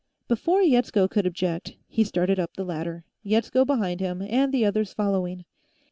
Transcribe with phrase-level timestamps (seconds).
[0.27, 4.93] Before Yetsko could object, he started up the ladder, Yetsko behind him and the others
[4.95, 5.45] following.